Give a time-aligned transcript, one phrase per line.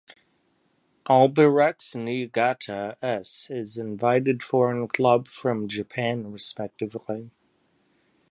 [1.07, 7.29] Albirex Niigata (S) is invited foreign club from Japan respectively.